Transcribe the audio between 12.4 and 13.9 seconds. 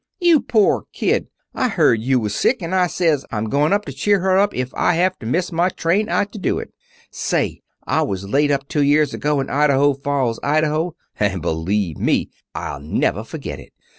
I'll never forget it.